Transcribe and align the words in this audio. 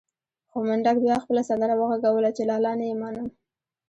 خو 0.49 0.57
منډک 0.67 0.97
بيا 1.05 1.15
خپله 1.23 1.41
سندره 1.49 1.73
وغږوله 1.77 2.29
چې 2.37 2.43
لالا 2.49 2.71
نه 2.79 2.85
يې 2.89 2.95
منم. 3.01 3.27